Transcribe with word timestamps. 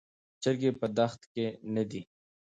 چرګې 0.41 0.71
په 0.79 0.87
دښت 0.97 1.21
کې 1.33 1.45
نه 1.73 1.83
دي. 1.89 2.01